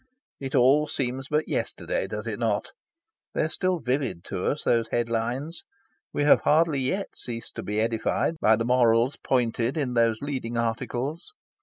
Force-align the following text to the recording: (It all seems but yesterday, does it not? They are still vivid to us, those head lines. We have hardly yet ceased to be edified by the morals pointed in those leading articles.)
(It 0.39 0.55
all 0.55 0.87
seems 0.87 1.27
but 1.29 1.47
yesterday, 1.47 2.07
does 2.07 2.25
it 2.25 2.39
not? 2.39 2.71
They 3.35 3.43
are 3.43 3.47
still 3.47 3.77
vivid 3.77 4.23
to 4.23 4.45
us, 4.47 4.63
those 4.63 4.87
head 4.87 5.09
lines. 5.09 5.63
We 6.11 6.23
have 6.23 6.41
hardly 6.41 6.79
yet 6.79 7.09
ceased 7.15 7.53
to 7.57 7.61
be 7.61 7.79
edified 7.79 8.39
by 8.39 8.55
the 8.55 8.65
morals 8.65 9.15
pointed 9.23 9.77
in 9.77 9.93
those 9.93 10.23
leading 10.23 10.57
articles.) 10.57 11.33